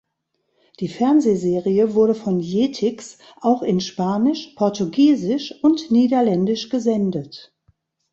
[0.79, 7.53] Die Fernsehserie wurde von Jetix auch in Spanisch, Portugiesisch und Niederländisch gesendet.